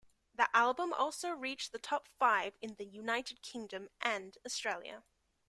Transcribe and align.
The 0.33 0.49
album 0.57 0.93
also 0.93 1.29
reached 1.29 1.71
the 1.73 1.77
top 1.77 2.07
five 2.17 2.57
in 2.59 2.73
the 2.73 2.85
United 2.85 3.43
Kingdom 3.43 3.87
and 4.01 4.35
Australia. 4.43 5.03